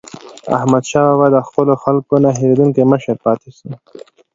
احمدشاه 0.57 1.05
بابا 1.09 1.27
د 1.35 1.37
خپلو 1.47 1.73
خلکو 1.83 2.13
نه 2.23 2.29
هېریدونکی 2.39 2.83
مشر 2.91 3.15
پاتې 3.25 3.49
سو. 3.57 3.67